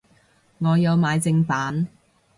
[0.57, 1.87] 我有買正版